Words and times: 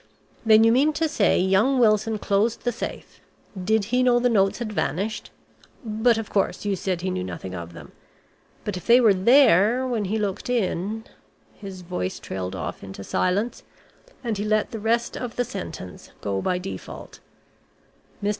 Then 0.43 0.63
you 0.63 0.71
mean 0.71 0.93
to 0.93 1.07
say 1.07 1.39
young 1.39 1.77
Wilson 1.77 2.17
closed 2.17 2.63
the 2.63 2.71
safe. 2.71 3.21
Did 3.53 3.85
he 3.93 4.01
know 4.01 4.17
the 4.17 4.29
notes 4.31 4.57
had 4.57 4.73
vanished? 4.73 5.29
But 5.85 6.17
of 6.17 6.27
course 6.31 6.65
you 6.65 6.75
said 6.75 7.01
he 7.01 7.11
knew 7.11 7.23
nothing 7.23 7.53
of 7.53 7.73
them. 7.73 7.91
But 8.65 8.75
if 8.75 8.87
they 8.87 8.99
were 8.99 9.13
there 9.13 9.85
when 9.85 10.05
he 10.05 10.17
looked 10.17 10.49
in" 10.49 11.03
His 11.53 11.83
voice 11.83 12.17
trailed 12.19 12.55
off 12.55 12.83
into 12.83 13.03
silence, 13.03 13.61
and 14.23 14.39
he 14.39 14.43
let 14.43 14.71
the 14.71 14.79
rest 14.79 15.15
of 15.15 15.35
the 15.35 15.45
sentence 15.45 16.09
go 16.19 16.41
by 16.41 16.57
default. 16.57 17.19
Mr. 18.23 18.29